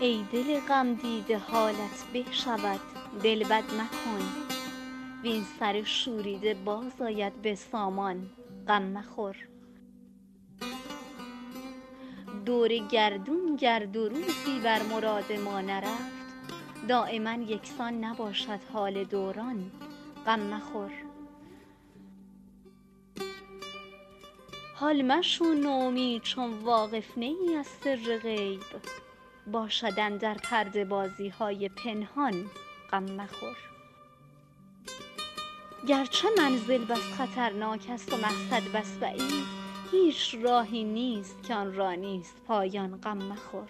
[0.00, 2.80] ای دل غم دیده حالت به شود
[3.22, 4.28] دل بد مکن.
[5.22, 8.30] وین سر شوریده باز آید به سامان
[8.68, 9.36] غم مخور.
[12.46, 16.16] دور گردون گر دو روزی بر مراد ما نرفت.
[16.88, 19.70] دایما یکسان نباشد حال دوران
[20.26, 20.92] غم مخور.
[24.74, 28.60] حال مشو نومید چون واقف نه از سر غیب.
[29.52, 32.50] باشد اندر پرده بازی های پنهان
[32.92, 33.56] غم مخور.
[35.88, 39.44] گرچه منزل بس خطرناک است و مقصد بس بعید
[39.90, 43.68] هیچ راهی نیست که آن را نیست پایان غم مخور.